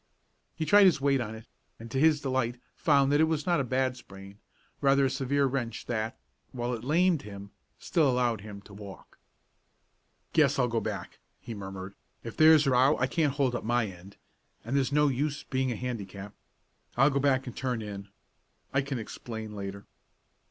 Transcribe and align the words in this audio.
He 0.55 0.65
tried 0.65 0.87
his 0.87 0.99
weight 0.99 1.21
on 1.21 1.35
it, 1.35 1.45
and 1.79 1.91
to 1.91 1.99
his 1.99 2.21
delight 2.21 2.59
found 2.75 3.11
that 3.11 3.21
it 3.21 3.25
was 3.25 3.45
not 3.45 3.59
a 3.59 3.63
bad 3.63 3.95
sprain, 3.95 4.39
rather 4.81 5.05
a 5.05 5.09
severe 5.11 5.45
wrench 5.45 5.85
that, 5.85 6.17
while 6.53 6.73
it 6.73 6.83
lamed 6.83 7.21
him, 7.21 7.51
still 7.77 8.09
allowed 8.09 8.41
him 8.41 8.63
to 8.63 8.73
walk. 8.73 9.19
"Guess 10.33 10.57
I'll 10.57 10.67
go 10.67 10.81
back," 10.81 11.19
he 11.39 11.53
murmured. 11.53 11.93
"If 12.23 12.35
there's 12.35 12.65
a 12.65 12.71
row 12.71 12.97
I 12.97 13.05
can't 13.05 13.33
hold 13.33 13.53
up 13.53 13.63
my 13.63 13.85
end, 13.85 14.17
and 14.65 14.75
there's 14.75 14.91
no 14.91 15.07
use 15.07 15.43
being 15.43 15.71
a 15.71 15.75
handicap. 15.75 16.33
I'll 16.97 17.11
go 17.11 17.19
back 17.19 17.45
and 17.45 17.55
turn 17.55 17.83
in. 17.83 18.09
I 18.73 18.81
can 18.81 18.97
explain 18.97 19.55
later." 19.55 19.85